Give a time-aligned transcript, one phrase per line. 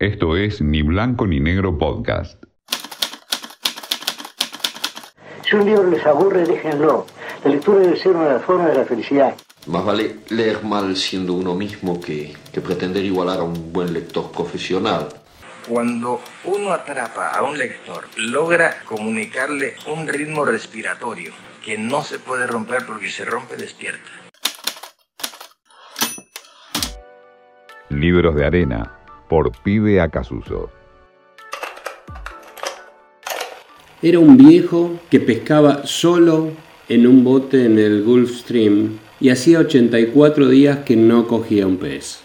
[0.00, 2.42] Esto es Ni Blanco ni Negro Podcast.
[5.44, 7.04] Si un libro les aburre, déjenlo.
[7.44, 9.34] La lectura debe ser una de las formas de la felicidad.
[9.66, 14.32] Más vale leer mal siendo uno mismo que, que pretender igualar a un buen lector
[14.32, 15.08] profesional.
[15.68, 21.32] Cuando uno atrapa a un lector, logra comunicarle un ritmo respiratorio
[21.62, 24.08] que no se puede romper porque si se rompe despierta.
[27.90, 28.99] Libros de arena
[29.30, 30.70] por Pibe Acasuso.
[34.02, 36.50] Era un viejo que pescaba solo
[36.88, 41.76] en un bote en el Gulf Stream y hacía 84 días que no cogía un
[41.76, 42.20] pez.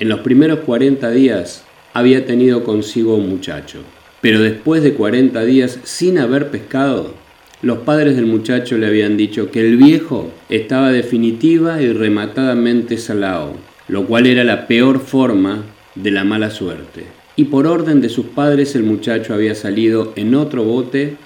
[0.00, 3.82] En los primeros 40 días había tenido consigo un muchacho,
[4.20, 7.14] pero después de 40 días sin haber pescado,
[7.62, 13.54] los padres del muchacho le habían dicho que el viejo estaba definitiva y rematadamente salado,
[13.86, 15.64] lo cual era la peor forma
[16.02, 20.34] de la mala suerte y por orden de sus padres el muchacho había salido en
[20.34, 21.16] otro bote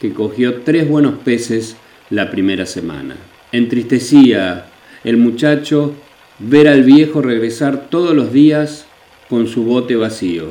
[0.00, 1.76] que cogió tres buenos peces
[2.08, 3.16] la primera semana.
[3.50, 4.66] Entristecía
[5.02, 5.94] el muchacho
[6.38, 8.86] ver al viejo regresar todos los días
[9.28, 10.50] con su bote vacío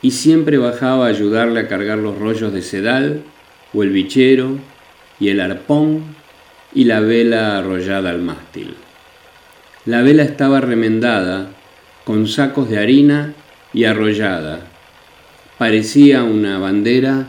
[0.00, 3.22] y siempre bajaba a ayudarle a cargar los rollos de sedal
[3.74, 4.58] o el bichero
[5.18, 6.04] y el arpón
[6.72, 8.74] y la vela arrollada al mástil.
[9.86, 11.50] La vela estaba remendada
[12.08, 13.34] con sacos de harina
[13.74, 14.60] y arrollada.
[15.58, 17.26] Parecía una bandera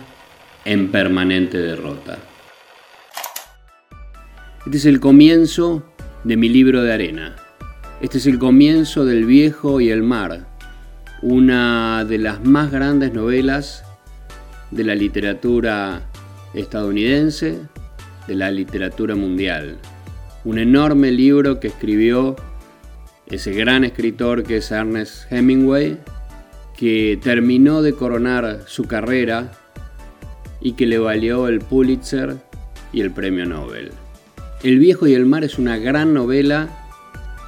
[0.64, 2.18] en permanente derrota.
[4.66, 5.84] Este es el comienzo
[6.24, 7.36] de mi libro de arena.
[8.00, 10.48] Este es el comienzo del viejo y el mar,
[11.22, 13.84] una de las más grandes novelas
[14.72, 16.04] de la literatura
[16.54, 17.60] estadounidense,
[18.28, 19.78] de la literatura mundial.
[20.46, 22.38] Un enorme libro que escribió
[23.30, 25.98] ese gran escritor que es Ernest Hemingway
[26.76, 29.52] que terminó de coronar su carrera
[30.62, 32.38] y que le valió el Pulitzer
[32.94, 33.92] y el Premio Nobel.
[34.64, 36.70] El viejo y el mar es una gran novela,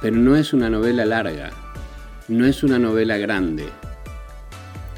[0.00, 1.50] pero no es una novela larga,
[2.28, 3.64] no es una novela grande.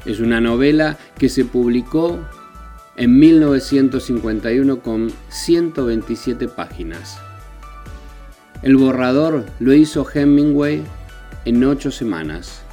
[0.05, 2.19] Es una novela que se publicó
[2.95, 7.19] en 1951 con 127 páginas.
[8.65, 10.81] El borrador lo hizo Hemingway
[11.45, 12.63] en ocho semanas.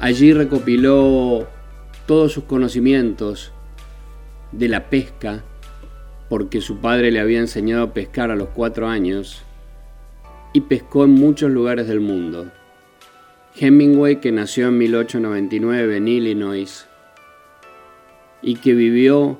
[0.00, 1.46] Allí recopiló
[2.06, 3.52] todos sus conocimientos
[4.50, 5.44] de la pesca,
[6.28, 9.44] porque su padre le había enseñado a pescar a los cuatro años,
[10.52, 12.50] y pescó en muchos lugares del mundo.
[13.54, 16.88] Hemingway, que nació en 1899 en Illinois,
[18.42, 19.38] y que vivió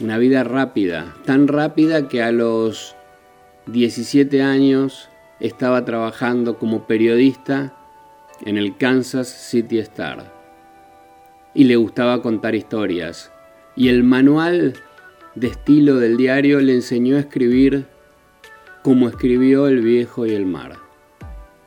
[0.00, 2.96] una vida rápida, tan rápida que a los
[3.66, 7.74] 17 años estaba trabajando como periodista
[8.44, 10.32] en el Kansas City Star.
[11.54, 13.32] Y le gustaba contar historias.
[13.76, 14.74] Y el manual
[15.34, 17.86] de estilo del diario le enseñó a escribir
[18.82, 20.76] como escribió el viejo y el mar.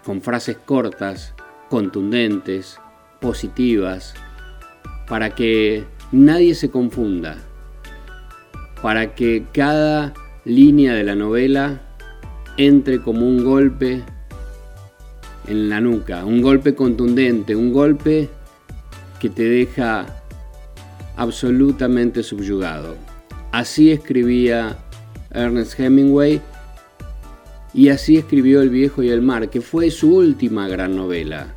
[0.03, 1.33] Con frases cortas,
[1.69, 2.79] contundentes,
[3.21, 4.13] positivas,
[5.07, 7.37] para que nadie se confunda,
[8.81, 10.13] para que cada
[10.45, 11.81] línea de la novela
[12.57, 14.03] entre como un golpe
[15.47, 18.29] en la nuca, un golpe contundente, un golpe
[19.19, 20.05] que te deja
[21.15, 22.95] absolutamente subyugado.
[23.51, 24.77] Así escribía
[25.31, 26.41] Ernest Hemingway
[27.73, 31.53] y así escribió El viejo y el mar, que fue su última gran novela.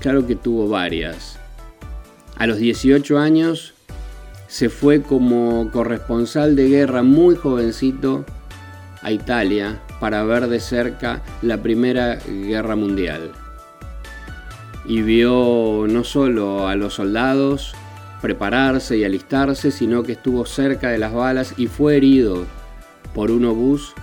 [0.00, 1.38] Claro que tuvo varias.
[2.36, 3.75] A los 18 años
[4.48, 8.24] se fue como corresponsal de guerra muy jovencito
[9.02, 13.32] a Italia para ver de cerca la Primera Guerra Mundial.
[14.84, 17.74] Y vio no solo a los soldados
[18.22, 22.44] prepararse y alistarse, sino que estuvo cerca de las balas y fue herido
[23.14, 23.94] por un obús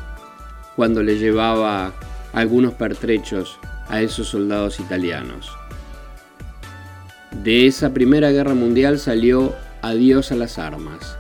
[0.76, 1.94] cuando le llevaba
[2.34, 5.52] algunos pertrechos a esos soldados italianos.
[7.44, 9.54] De esa Primera Guerra Mundial salió
[9.84, 11.18] Adiós a las armas.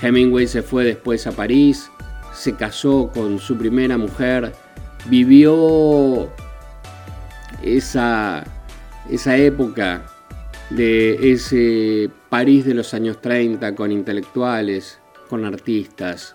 [0.00, 1.90] Hemingway se fue después a París,
[2.32, 4.54] se casó con su primera mujer,
[5.10, 6.30] vivió
[7.62, 8.44] esa,
[9.10, 10.06] esa época
[10.70, 14.98] de ese París de los años 30 con intelectuales,
[15.28, 16.34] con artistas,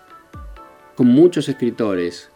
[0.94, 2.30] con muchos escritores,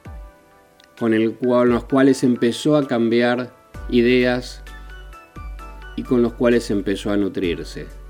[0.99, 3.55] con, el, con los cuales empezó a cambiar
[3.89, 4.65] ideas
[5.94, 8.01] y con los cuales empezó a nutrirse.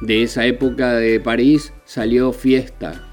[0.00, 3.10] De esa época de París salió Fiesta,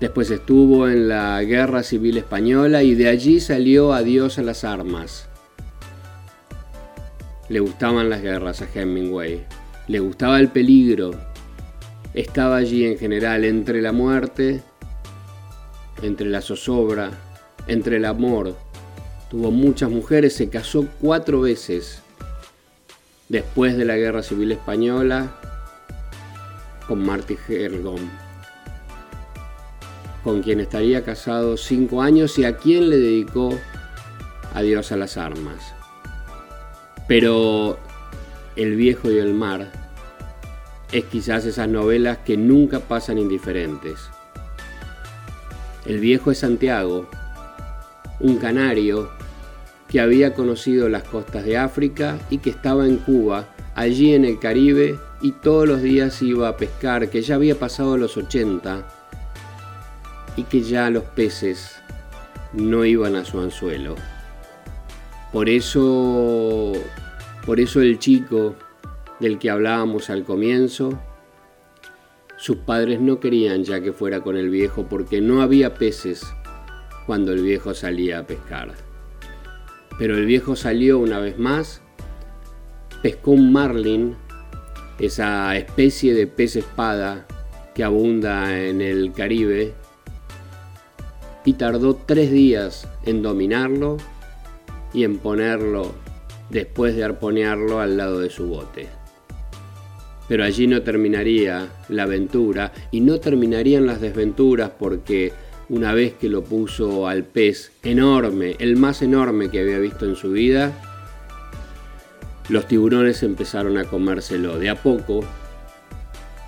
[0.00, 5.28] Después estuvo en la Guerra Civil Española y de allí salió Adiós a las armas.
[7.50, 9.44] Le gustaban las guerras a Hemingway.
[9.88, 11.10] Le gustaba el peligro.
[12.14, 14.62] Estaba allí en general entre la muerte,
[16.02, 17.10] entre la zozobra,
[17.66, 18.56] entre el amor.
[19.28, 22.02] Tuvo muchas mujeres, se casó cuatro veces
[23.30, 25.30] después de la Guerra Civil Española
[26.88, 28.00] con Marty Hergom,
[30.24, 33.56] con quien estaría casado cinco años y a quien le dedicó
[34.52, 35.74] Adiós a las armas.
[37.06, 37.78] Pero
[38.56, 39.70] El viejo y el mar
[40.90, 44.10] es quizás esas novelas que nunca pasan indiferentes.
[45.86, 47.08] El viejo es Santiago,
[48.18, 49.19] un canario
[49.90, 54.38] que había conocido las costas de África y que estaba en Cuba, allí en el
[54.38, 58.86] Caribe, y todos los días iba a pescar, que ya había pasado los 80
[60.36, 61.74] y que ya los peces
[62.52, 63.96] no iban a su anzuelo.
[65.32, 66.72] Por eso,
[67.44, 68.54] por eso el chico
[69.18, 70.98] del que hablábamos al comienzo,
[72.36, 76.24] sus padres no querían ya que fuera con el viejo porque no había peces
[77.06, 78.89] cuando el viejo salía a pescar.
[80.00, 81.82] Pero el viejo salió una vez más,
[83.02, 84.16] pescó un marlin,
[84.98, 87.26] esa especie de pez espada
[87.74, 89.74] que abunda en el Caribe,
[91.44, 93.98] y tardó tres días en dominarlo
[94.94, 95.92] y en ponerlo
[96.48, 98.88] después de arponearlo al lado de su bote.
[100.28, 105.34] Pero allí no terminaría la aventura y no terminarían las desventuras porque
[105.70, 110.16] una vez que lo puso al pez enorme, el más enorme que había visto en
[110.16, 110.72] su vida,
[112.48, 115.20] los tiburones empezaron a comérselo de a poco,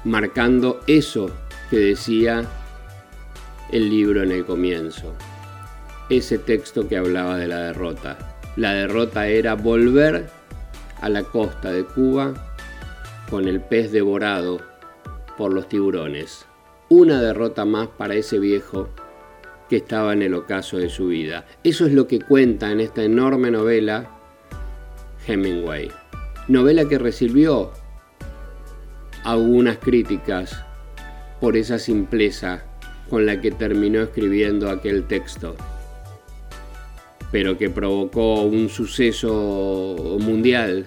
[0.02, 1.30] marcando eso
[1.70, 2.44] que decía
[3.70, 5.14] el libro en el comienzo,
[6.10, 8.19] ese texto que hablaba de la derrota.
[8.56, 10.28] La derrota era volver
[11.00, 12.34] a la costa de Cuba
[13.30, 14.60] con el pez devorado
[15.38, 16.44] por los tiburones.
[16.88, 18.88] Una derrota más para ese viejo
[19.72, 21.46] que estaba en el ocaso de su vida.
[21.64, 24.10] Eso es lo que cuenta en esta enorme novela
[25.26, 25.90] Hemingway.
[26.46, 27.70] Novela que recibió
[29.24, 30.62] algunas críticas
[31.40, 32.66] por esa simpleza
[33.08, 35.56] con la que terminó escribiendo aquel texto,
[37.30, 40.84] pero que provocó un suceso mundial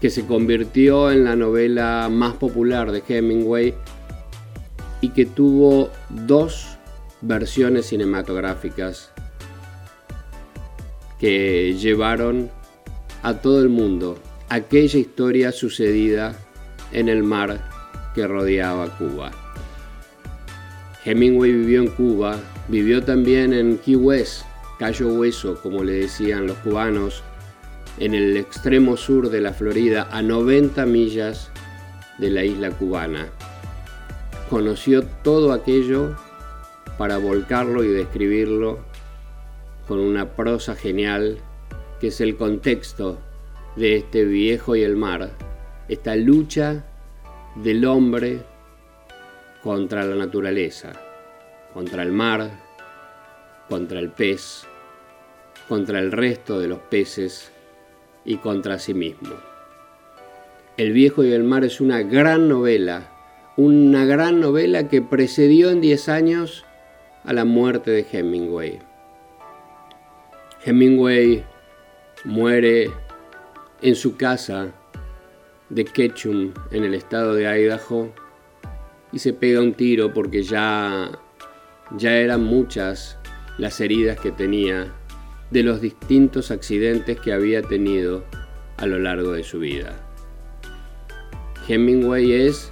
[0.00, 3.74] que se convirtió en la novela más popular de Hemingway
[5.02, 6.78] y que tuvo dos
[7.26, 9.10] versiones cinematográficas
[11.18, 12.50] que llevaron
[13.22, 14.18] a todo el mundo
[14.50, 16.36] aquella historia sucedida
[16.92, 17.70] en el mar
[18.14, 19.30] que rodeaba Cuba.
[21.04, 22.38] Hemingway vivió en Cuba,
[22.68, 24.42] vivió también en Key West,
[24.78, 27.22] Cayo Hueso, como le decían los cubanos,
[27.98, 31.50] en el extremo sur de la Florida, a 90 millas
[32.18, 33.28] de la isla cubana.
[34.50, 36.16] Conoció todo aquello
[36.98, 38.78] para volcarlo y describirlo
[39.88, 41.38] con una prosa genial
[42.00, 43.18] que es el contexto
[43.76, 45.30] de este viejo y el mar,
[45.88, 46.84] esta lucha
[47.56, 48.40] del hombre
[49.62, 50.92] contra la naturaleza,
[51.72, 52.50] contra el mar,
[53.68, 54.64] contra el pez,
[55.68, 57.50] contra el resto de los peces
[58.24, 59.34] y contra sí mismo.
[60.76, 63.10] El viejo y el mar es una gran novela,
[63.56, 66.64] una gran novela que precedió en 10 años
[67.24, 68.78] a la muerte de Hemingway.
[70.64, 71.44] Hemingway
[72.24, 72.90] muere
[73.82, 74.72] en su casa
[75.70, 78.12] de Ketchum, en el estado de Idaho,
[79.12, 81.10] y se pega un tiro porque ya,
[81.96, 83.18] ya eran muchas
[83.58, 84.92] las heridas que tenía
[85.50, 88.24] de los distintos accidentes que había tenido
[88.76, 89.94] a lo largo de su vida.
[91.68, 92.68] Hemingway es,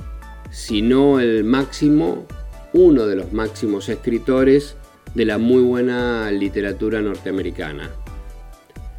[0.50, 2.26] si no el máximo,
[2.73, 4.76] uno de los máximos escritores
[5.14, 7.91] de la muy buena literatura norteamericana.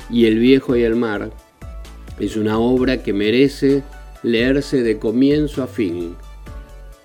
[0.10, 1.32] Y El viejo y el mar
[2.20, 3.84] es una obra que merece
[4.22, 6.16] leerse de comienzo a fin,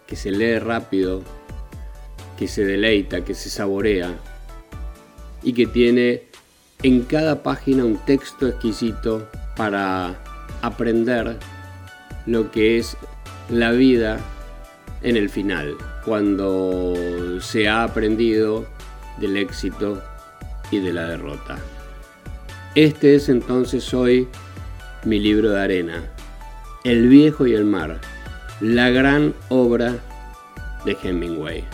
[0.06, 1.22] que se lee rápido,
[2.38, 4.14] que se deleita, que se saborea
[5.42, 6.24] y que tiene
[6.82, 10.16] en cada página un texto exquisito para
[10.62, 11.36] aprender
[12.26, 12.96] lo que es
[13.50, 14.20] la vida
[15.02, 16.94] en el final, cuando
[17.40, 18.66] se ha aprendido
[19.18, 20.02] del éxito
[20.70, 21.58] y de la derrota.
[22.74, 24.28] Este es entonces hoy
[25.04, 26.04] mi libro de arena,
[26.84, 28.00] El viejo y el mar,
[28.60, 29.96] la gran obra
[30.84, 31.64] de Hemingway.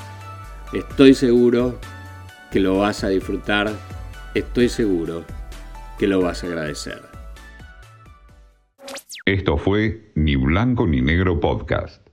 [0.72, 1.78] Estoy seguro
[2.50, 3.72] que lo vas a disfrutar,
[4.34, 5.24] estoy seguro
[5.98, 7.02] que lo vas a agradecer.
[9.26, 12.03] Esto fue Ni Blanco ni Negro Podcast.